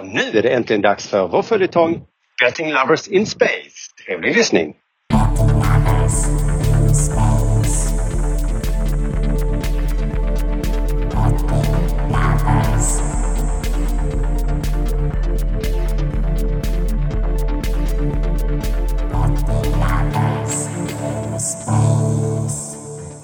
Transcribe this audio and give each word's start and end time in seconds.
Och 0.00 0.06
nu 0.06 0.38
är 0.38 0.42
det 0.42 0.48
äntligen 0.48 0.82
dags 0.82 1.08
för 1.08 1.28
vår 1.28 1.42
följetong 1.42 2.02
Betting 2.44 2.72
Lovers 2.72 3.08
in 3.08 3.26
Space. 3.26 3.92
Trevlig 4.06 4.36
lyssning! 4.36 4.74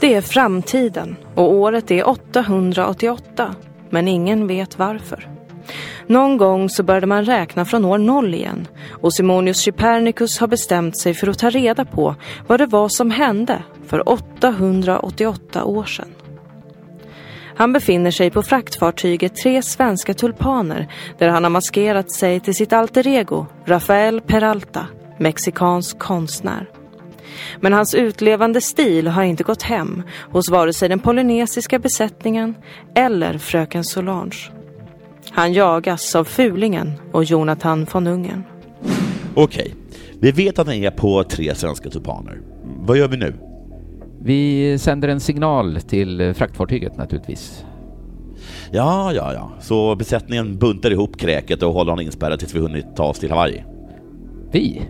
Det 0.01 0.15
är 0.15 0.21
framtiden 0.21 1.17
och 1.35 1.53
året 1.53 1.91
är 1.91 2.09
888, 2.09 3.55
men 3.91 4.09
ingen 4.09 4.47
vet 4.47 4.79
varför. 4.79 5.42
Någon 6.13 6.37
gång 6.37 6.69
så 6.69 6.83
började 6.83 7.07
man 7.07 7.25
räkna 7.25 7.65
från 7.65 7.85
år 7.85 7.99
noll 7.99 8.35
igen 8.35 8.69
och 8.91 9.15
Simonius 9.15 9.65
Copernicus 9.65 10.39
har 10.39 10.47
bestämt 10.47 10.99
sig 10.99 11.15
för 11.15 11.27
att 11.27 11.39
ta 11.39 11.51
reda 11.51 11.85
på 11.85 12.15
vad 12.47 12.61
det 12.61 12.67
var 12.67 12.89
som 12.89 13.11
hände 13.11 13.63
för 13.87 14.09
888 14.09 15.65
år 15.65 15.85
sedan. 15.85 16.09
Han 17.57 17.73
befinner 17.73 18.11
sig 18.11 18.31
på 18.31 18.43
fraktfartyget 18.43 19.37
Tre 19.37 19.63
svenska 19.63 20.15
tulpaner 20.15 20.89
där 21.19 21.29
han 21.29 21.43
har 21.43 21.51
maskerat 21.51 22.11
sig 22.11 22.41
till 22.41 22.55
sitt 22.55 22.73
alter 22.73 23.07
ego 23.07 23.47
Rafael 23.65 24.21
Peralta, 24.21 24.87
mexikansk 25.19 25.99
konstnär. 25.99 26.71
Men 27.61 27.73
hans 27.73 27.95
utlevande 27.95 28.61
stil 28.61 29.07
har 29.07 29.23
inte 29.23 29.45
gått 29.45 29.63
hem 29.63 30.03
hos 30.33 30.51
vare 30.51 30.73
sig 30.73 30.89
den 30.89 31.01
polynesiska 31.01 31.79
besättningen 31.79 32.55
eller 32.95 33.39
fröken 33.39 33.85
Solange. 33.85 34.62
Han 35.31 35.53
jagas 35.53 36.17
av 36.17 36.25
Fulingen 36.25 36.93
och 37.13 37.25
Jonathan 37.25 37.87
von 37.93 38.07
Ungern. 38.07 38.43
Okej, 39.35 39.75
vi 40.21 40.33
vet 40.33 40.59
att 40.59 40.67
ni 40.67 40.85
är 40.85 40.91
på 40.91 41.25
tre 41.25 41.55
svenska 41.55 41.91
tulpaner. 41.91 42.41
Vad 42.65 42.97
gör 42.97 43.09
vi 43.09 43.17
nu? 43.17 43.35
Vi 44.25 44.79
sänder 44.79 45.09
en 45.09 45.21
signal 45.21 45.81
till 45.81 46.35
fraktfartyget 46.35 46.97
naturligtvis. 46.97 47.65
Ja, 48.71 49.13
ja, 49.13 49.33
ja. 49.35 49.53
Så 49.61 49.97
besättningen 49.97 50.59
buntar 50.59 50.91
ihop 50.91 51.17
kräket 51.17 51.63
och 51.63 51.73
håller 51.73 51.93
honom 51.93 52.05
inspärrad 52.07 52.39
tills 52.39 52.55
vi 52.55 52.59
hunnit 52.59 52.87
ta 52.97 53.05
oss 53.05 53.19
till 53.19 53.31
Hawaii? 53.31 53.65
Vi? 54.53 54.83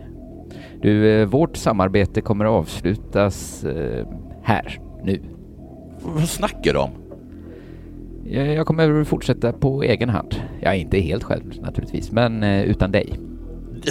Du, 0.83 1.21
eh, 1.21 1.27
vårt 1.27 1.57
samarbete 1.57 2.21
kommer 2.21 2.45
att 2.45 2.51
avslutas 2.51 3.65
eh, 3.65 4.07
här, 4.43 4.81
nu. 5.05 5.23
Vad 6.03 6.29
snackar 6.29 6.73
du 6.73 6.79
om? 6.79 6.91
Jag 8.31 8.67
kommer 8.67 9.05
fortsätta 9.05 9.53
på 9.53 9.83
egen 9.83 10.09
hand. 10.09 10.35
Jag 10.61 10.73
är 10.75 10.79
inte 10.79 10.99
helt 10.99 11.25
själv 11.25 11.43
naturligtvis, 11.61 12.13
men 12.13 12.43
eh, 12.43 12.63
utan 12.63 12.93
dig. 12.93 13.19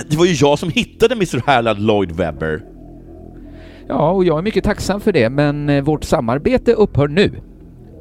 Det- 0.09 0.17
var 0.17 0.25
ju 0.25 0.33
jag 0.33 0.59
som 0.59 0.69
hittade 0.69 1.15
Mr. 1.15 1.41
Harlad 1.45 1.79
Lloyd 1.79 2.11
Webber. 2.11 2.61
Ja, 3.87 4.11
och 4.11 4.25
jag 4.25 4.37
är 4.37 4.41
mycket 4.41 4.63
tacksam 4.63 5.01
för 5.01 5.11
det, 5.11 5.29
men 5.29 5.69
eh, 5.69 5.83
vårt 5.83 6.03
samarbete 6.03 6.73
upphör 6.73 7.07
nu. 7.07 7.31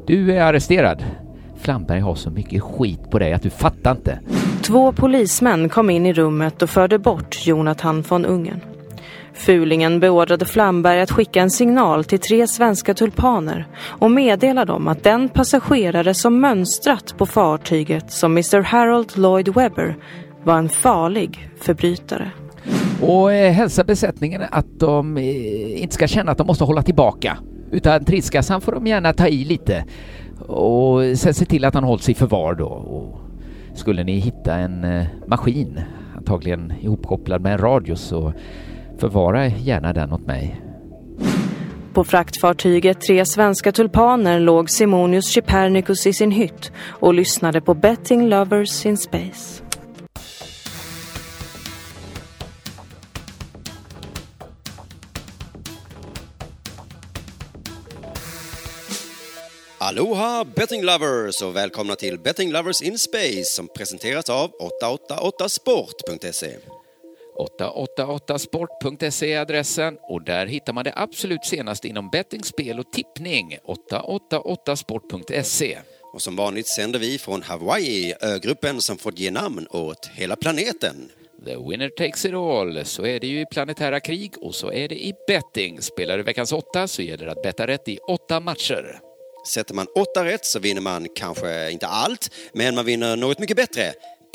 Du 0.07 0.33
är 0.33 0.43
arresterad. 0.43 1.05
Flamberg 1.57 2.01
har 2.01 2.15
så 2.15 2.31
mycket 2.31 2.63
skit 2.63 3.11
på 3.11 3.19
dig 3.19 3.33
att 3.33 3.43
du 3.43 3.51
fattar 3.51 3.91
inte. 3.91 4.21
Två 4.63 4.93
polismän 4.93 5.69
kom 5.69 5.91
in 5.91 6.07
i 6.07 6.13
rummet 6.13 6.63
och 6.63 6.71
förde 6.71 6.99
bort 6.99 7.47
Jonathan 7.47 8.05
von 8.09 8.25
Ungern. 8.25 8.61
Fulingen 9.35 10.01
beordrade 10.01 10.45
Flamberg 10.45 11.01
att 11.01 11.11
skicka 11.11 11.43
en 11.43 11.51
signal 11.51 12.05
till 12.05 12.19
tre 12.19 12.47
svenska 12.47 12.95
tulpaner 12.95 13.67
och 13.83 14.11
meddela 14.11 14.65
dem 14.65 14.89
att 14.89 15.03
den 15.03 15.29
passagerare 15.29 16.15
som 16.15 16.41
mönstrat 16.41 17.15
på 17.19 17.27
fartyget 17.27 18.13
som 18.13 18.33
Mr. 18.33 18.61
Harold 18.61 19.19
Lloyd 19.19 19.49
Webber 19.49 19.97
var 20.45 20.59
en 20.59 20.69
farlig 20.69 21.49
förbrytare. 21.61 22.31
Och 23.03 23.33
eh, 23.33 23.53
hälsa 23.53 23.85
besättningen 23.85 24.43
att 24.51 24.81
de 24.81 25.17
eh, 25.17 25.83
inte 25.83 25.95
ska 25.95 26.07
känna 26.07 26.33
att 26.33 26.39
de 26.39 26.47
måste 26.47 26.65
hålla 26.65 26.83
tillbaka. 26.83 27.39
Utan 27.71 28.05
trilskassan 28.05 28.61
får 28.61 28.73
de 28.73 28.87
gärna 28.87 29.13
ta 29.13 29.29
i 29.29 29.45
lite. 29.45 29.85
Och 30.47 31.19
sen 31.19 31.35
se 31.35 31.45
till 31.45 31.65
att 31.65 31.75
han 31.75 31.85
hålls 31.85 32.09
i 32.09 32.15
förvar 32.15 32.55
då. 32.55 32.67
Och 32.67 33.21
skulle 33.75 34.05
ni 34.05 34.19
hitta 34.19 34.55
en 34.55 34.85
eh, 34.85 35.07
maskin, 35.27 35.81
antagligen 36.17 36.73
ihopkopplad 36.81 37.43
med 37.43 37.53
en 37.53 37.59
radio, 37.59 37.97
så 37.97 38.33
förvara 39.01 39.47
gärna 39.47 39.93
den 39.93 40.13
åt 40.13 40.27
mig. 40.27 40.61
På 41.93 42.05
fraktfartyget 42.05 43.01
Tre 43.01 43.25
svenska 43.25 43.73
tulpaner 43.73 44.41
låg 44.41 44.71
Simonius 44.71 45.35
Copernicus 45.35 46.07
i 46.07 46.13
sin 46.13 46.31
hytt 46.31 46.73
och 46.89 47.15
lyssnade 47.15 47.61
på 47.61 47.75
Betting 47.75 48.29
Lovers 48.29 48.87
in 48.87 48.97
Space. 48.97 49.63
Aloha 59.79 60.45
betting 60.57 60.83
lovers 60.83 61.43
och 61.43 61.57
välkomna 61.57 61.95
till 61.95 62.19
Betting 62.19 62.53
Lovers 62.53 62.83
in 62.83 62.99
Space 62.99 63.45
som 63.45 63.69
presenteras 63.77 64.31
av 64.31 64.51
888sport.se. 64.51 66.80
888sport.se 67.41 69.33
är 69.33 69.41
adressen 69.41 69.99
och 70.03 70.25
där 70.25 70.47
hittar 70.47 70.73
man 70.73 70.85
det 70.85 70.93
absolut 70.97 71.45
senaste 71.45 71.89
inom 71.89 72.11
betting, 72.11 72.43
spel 72.43 72.79
och 72.79 72.93
tippning. 72.93 73.59
888sport.se. 73.67 75.79
Och 76.13 76.23
som 76.23 76.37
vanligt 76.37 76.67
sänder 76.67 76.99
vi 76.99 77.19
från 77.19 77.43
Hawaii, 77.43 78.15
ögruppen 78.21 78.81
som 78.81 78.99
fått 78.99 79.19
ge 79.19 79.31
namn 79.31 79.67
åt 79.71 80.11
hela 80.15 80.37
planeten. 80.37 81.11
The 81.45 81.57
winner 81.57 81.89
takes 81.89 82.25
it 82.25 82.35
all. 82.35 82.85
Så 82.85 83.07
är 83.07 83.21
det 83.21 83.27
ju 83.27 83.41
i 83.41 83.47
planetära 83.47 84.01
krig 84.01 84.33
och 84.41 84.55
så 84.55 84.73
är 84.73 84.89
det 84.89 84.95
i 84.95 85.15
betting. 85.27 85.83
Spelar 85.83 86.17
du 86.17 86.23
veckans 86.23 86.53
åtta 86.53 86.89
så 86.89 87.03
gäller 87.03 87.27
det 87.27 87.33
att 87.33 87.43
betta 87.43 87.67
rätt 87.67 87.89
i 87.89 87.99
åtta 87.99 88.41
matcher. 88.41 89.01
Sätter 89.47 89.75
man 89.75 89.87
åtta 89.95 90.25
rätt 90.25 90.47
så 90.47 90.59
vinner 90.59 90.81
man 90.81 91.09
kanske 91.15 91.71
inte 91.71 91.87
allt, 91.87 92.31
men 92.53 92.75
man 92.75 92.85
vinner 92.85 93.17
något 93.17 93.39
mycket 93.39 93.57
bättre. 93.57 93.93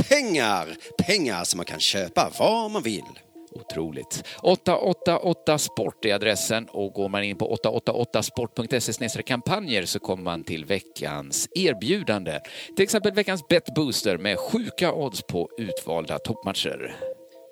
Pengar! 0.09 0.77
Pengar 0.97 1.43
som 1.43 1.57
man 1.57 1.65
kan 1.65 1.79
köpa 1.79 2.31
vad 2.39 2.71
man 2.71 2.83
vill. 2.83 3.03
Otroligt. 3.51 4.23
888 4.41 5.57
Sport 5.57 6.05
är 6.05 6.13
adressen 6.13 6.67
och 6.71 6.93
går 6.93 7.09
man 7.09 7.23
in 7.23 7.37
på 7.37 7.55
888sport.se 7.55 9.23
kampanjer 9.23 9.85
så 9.85 9.99
kommer 9.99 10.23
man 10.23 10.43
till 10.43 10.65
veckans 10.65 11.49
erbjudande. 11.55 12.39
Till 12.75 12.83
exempel 12.83 13.13
veckans 13.13 13.47
Bet 13.47 13.75
Booster 13.75 14.17
med 14.17 14.39
sjuka 14.39 14.93
odds 14.93 15.21
på 15.21 15.49
utvalda 15.57 16.19
toppmatcher. 16.19 16.95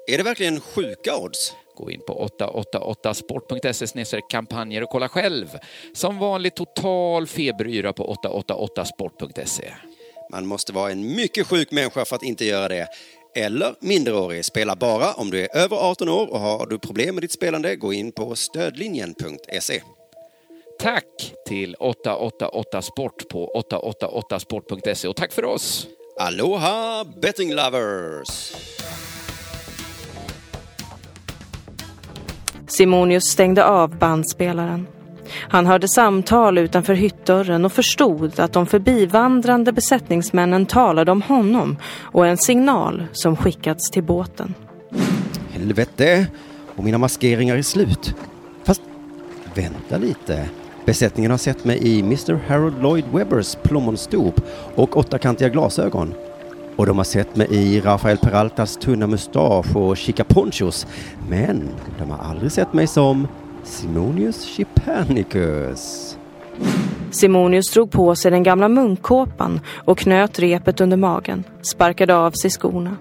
Är 0.07 0.17
det 0.17 0.23
verkligen 0.23 0.59
sjuka 0.59 1.17
odds? 1.17 1.53
Gå 1.75 1.91
in 1.91 2.01
på 2.07 2.29
888sport.se 2.41 4.21
kampanjer 4.29 4.83
och 4.83 4.89
kolla 4.89 5.09
själv. 5.09 5.47
Som 5.93 6.19
vanligt 6.19 6.55
total 6.55 7.27
feberyra 7.27 7.93
på 7.93 8.15
888sport.se. 8.23 9.73
Man 10.33 10.45
måste 10.45 10.73
vara 10.73 10.91
en 10.91 11.15
mycket 11.15 11.47
sjuk 11.47 11.71
människa 11.71 12.05
för 12.05 12.15
att 12.15 12.23
inte 12.23 12.45
göra 12.45 12.67
det. 12.67 12.87
Eller 13.35 13.75
minderårig. 13.79 14.45
Spela 14.45 14.75
bara 14.75 15.13
om 15.13 15.29
du 15.29 15.41
är 15.41 15.57
över 15.57 15.77
18 15.77 16.09
år 16.09 16.31
och 16.31 16.39
har 16.39 16.65
du 16.65 16.79
problem 16.79 17.15
med 17.15 17.23
ditt 17.23 17.31
spelande, 17.31 17.75
gå 17.75 17.93
in 17.93 18.11
på 18.11 18.35
stödlinjen.se. 18.35 19.81
Tack 20.79 21.33
till 21.47 21.75
888 21.75 22.81
Sport 22.81 23.29
på 23.29 23.63
888sport.se 23.71 25.07
och 25.07 25.15
tack 25.15 25.31
för 25.33 25.45
oss! 25.45 25.87
Aloha 26.19 27.05
betting 27.21 27.53
lovers! 27.53 28.53
Simonius 32.67 33.23
stängde 33.23 33.65
av 33.65 33.97
bandspelaren. 33.97 34.87
Han 35.49 35.65
hörde 35.65 35.87
samtal 35.87 36.57
utanför 36.57 36.93
hyttdörren 36.93 37.65
och 37.65 37.71
förstod 37.71 38.39
att 38.39 38.53
de 38.53 38.65
förbivandrande 38.65 39.71
besättningsmännen 39.71 40.65
talade 40.65 41.11
om 41.11 41.21
honom 41.21 41.77
och 42.01 42.27
en 42.27 42.37
signal 42.37 43.03
som 43.11 43.35
skickats 43.35 43.91
till 43.91 44.03
båten. 44.03 44.53
Helvete! 45.51 46.27
Och 46.75 46.83
mina 46.83 46.97
maskeringar 46.97 47.57
är 47.57 47.61
slut. 47.61 48.15
Fast 48.63 48.81
vänta 49.55 49.97
lite. 49.97 50.49
Besättningen 50.85 51.31
har 51.31 51.37
sett 51.37 51.65
mig 51.65 51.77
i 51.77 51.99
Mr. 51.99 52.39
Harold 52.47 52.81
Lloyd 52.81 53.05
Webbers 53.13 53.55
plommonstop 53.55 54.41
och 54.75 54.97
åttakantiga 54.97 55.49
glasögon. 55.49 56.13
Och 56.75 56.85
de 56.85 56.97
har 56.97 57.03
sett 57.03 57.35
mig 57.35 57.47
i 57.51 57.81
Rafael 57.81 58.17
Peraltas 58.17 58.77
tunna 58.77 59.07
mustasch 59.07 59.75
och 59.75 59.97
chica 59.97 60.23
ponchos. 60.23 60.87
Men 61.29 61.69
de 61.99 62.09
har 62.11 62.17
aldrig 62.29 62.51
sett 62.51 62.73
mig 62.73 62.87
som 62.87 63.27
Simonius 63.63 64.45
Chipanicus. 64.45 66.17
Simonius 67.11 67.71
drog 67.71 67.91
på 67.91 68.15
sig 68.15 68.31
den 68.31 68.43
gamla 68.43 68.67
munkkåpan 68.67 69.59
och 69.75 69.97
knöt 69.97 70.39
repet 70.39 70.81
under 70.81 70.97
magen, 70.97 71.43
sparkade 71.61 72.15
av 72.15 72.31
sig 72.31 72.49
skorna. 72.49 72.97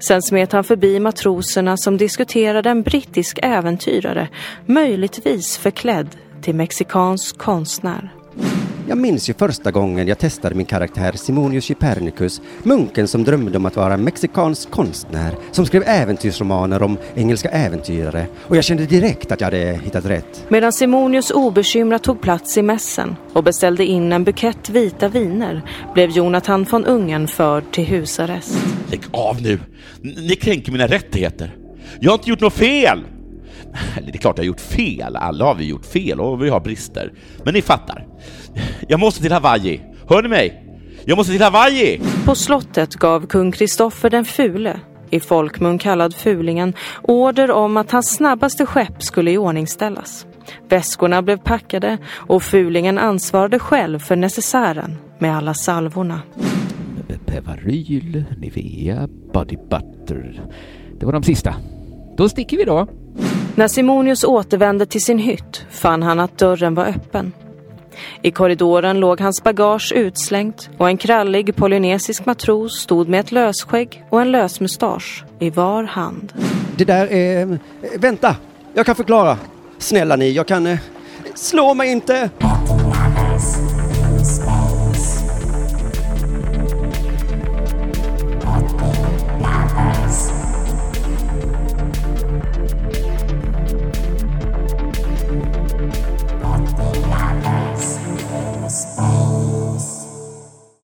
Sen 0.00 0.22
smet 0.22 0.52
han 0.52 0.64
förbi 0.64 1.00
matroserna 1.00 1.76
som 1.76 1.96
diskuterade 1.96 2.70
en 2.70 2.82
brittisk 2.82 3.38
äventyrare, 3.42 4.28
möjligtvis 4.66 5.58
förklädd 5.58 6.16
till 6.42 6.54
mexikansk 6.54 7.38
konstnär. 7.38 8.21
Jag 8.88 8.98
minns 8.98 9.30
ju 9.30 9.34
första 9.34 9.70
gången 9.70 10.08
jag 10.08 10.18
testade 10.18 10.54
min 10.54 10.66
karaktär 10.66 11.12
Simonius 11.12 11.64
Chypernicus, 11.64 12.40
munken 12.62 13.08
som 13.08 13.24
drömde 13.24 13.58
om 13.58 13.66
att 13.66 13.76
vara 13.76 13.96
mexikansk 13.96 14.70
konstnär, 14.70 15.34
som 15.50 15.66
skrev 15.66 15.82
äventyrsromaner 15.86 16.82
om 16.82 16.98
engelska 17.14 17.48
äventyrare 17.48 18.26
och 18.38 18.56
jag 18.56 18.64
kände 18.64 18.86
direkt 18.86 19.32
att 19.32 19.40
jag 19.40 19.46
hade 19.46 19.80
hittat 19.84 20.04
rätt. 20.04 20.44
Medan 20.48 20.72
Simonius 20.72 21.30
obekymrat 21.30 22.02
tog 22.02 22.20
plats 22.20 22.56
i 22.56 22.62
mässen 22.62 23.16
och 23.32 23.44
beställde 23.44 23.84
in 23.84 24.12
en 24.12 24.24
bukett 24.24 24.70
vita 24.70 25.08
viner 25.08 25.62
blev 25.94 26.10
Jonathan 26.10 26.66
von 26.70 26.84
Ungen 26.84 27.28
förd 27.28 27.64
till 27.72 27.84
husarrest. 27.84 28.58
Lägg 28.90 29.00
av 29.10 29.42
nu! 29.42 29.58
Ni 30.00 30.36
kränker 30.36 30.72
mina 30.72 30.86
rättigheter. 30.86 31.56
Jag 32.00 32.10
har 32.10 32.18
inte 32.18 32.30
gjort 32.30 32.40
något 32.40 32.52
fel! 32.52 33.04
Eller 33.96 34.06
det 34.12 34.16
är 34.16 34.18
klart 34.18 34.38
jag 34.38 34.44
har 34.44 34.46
gjort 34.46 34.60
fel, 34.60 35.16
alla 35.16 35.44
har 35.44 35.54
vi 35.54 35.64
gjort 35.64 35.86
fel 35.86 36.20
och 36.20 36.44
vi 36.44 36.48
har 36.48 36.60
brister. 36.60 37.12
Men 37.44 37.54
ni 37.54 37.62
fattar. 37.62 38.06
Jag 38.88 39.00
måste 39.00 39.22
till 39.22 39.32
Hawaii. 39.32 39.80
Hör 40.08 40.22
ni 40.22 40.28
mig? 40.28 40.64
Jag 41.04 41.16
måste 41.16 41.32
till 41.32 41.42
Hawaii! 41.42 42.00
På 42.24 42.34
slottet 42.34 42.94
gav 42.94 43.26
kung 43.26 43.52
Kristoffer 43.52 44.10
den 44.10 44.24
fule, 44.24 44.80
i 45.10 45.20
folkmun 45.20 45.78
kallad 45.78 46.14
Fulingen, 46.14 46.74
order 47.02 47.50
om 47.50 47.76
att 47.76 47.90
hans 47.90 48.10
snabbaste 48.10 48.66
skepp 48.66 49.02
skulle 49.02 49.30
iordningställas. 49.30 50.26
Väskorna 50.68 51.22
blev 51.22 51.36
packade 51.36 51.98
och 52.12 52.42
Fulingen 52.42 52.98
ansvarade 52.98 53.58
själv 53.58 53.98
för 53.98 54.16
necessären 54.16 54.98
med 55.18 55.36
alla 55.36 55.54
salvorna. 55.54 56.20
Pevaryl, 57.26 58.24
Nivea, 58.38 59.08
Body 59.32 59.56
Butter. 59.56 60.42
Det 61.00 61.06
var 61.06 61.12
de 61.12 61.22
sista. 61.22 61.54
Då 62.16 62.28
sticker 62.28 62.56
vi 62.56 62.64
då. 62.64 62.86
När 63.54 63.68
Simonius 63.68 64.24
återvände 64.24 64.86
till 64.86 65.02
sin 65.04 65.18
hytt 65.18 65.66
fann 65.70 66.02
han 66.02 66.20
att 66.20 66.38
dörren 66.38 66.74
var 66.74 66.84
öppen. 66.84 67.32
I 68.22 68.30
korridoren 68.30 69.00
låg 69.00 69.20
hans 69.20 69.42
bagage 69.42 69.92
utslängt 69.92 70.70
och 70.78 70.88
en 70.88 70.96
krallig 70.96 71.56
polynesisk 71.56 72.26
matros 72.26 72.80
stod 72.80 73.08
med 73.08 73.20
ett 73.20 73.32
lösskägg 73.32 74.04
och 74.10 74.20
en 74.20 74.30
lösmustasch 74.30 75.24
i 75.38 75.50
var 75.50 75.84
hand. 75.84 76.32
Det 76.76 76.84
där 76.84 77.12
är... 77.12 77.58
Vänta! 77.98 78.36
Jag 78.74 78.86
kan 78.86 78.94
förklara. 78.94 79.38
Snälla 79.78 80.16
ni, 80.16 80.30
jag 80.30 80.46
kan... 80.46 80.66
Eh, 80.66 80.78
slå 81.34 81.74
mig 81.74 81.92
inte! 81.92 82.30